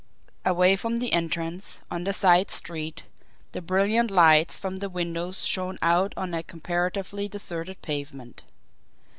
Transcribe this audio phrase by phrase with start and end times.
[0.43, 3.03] Away from the entrance, on the side street,
[3.51, 8.43] the brilliant lights from the windows shone out on a comparatively deserted pavement.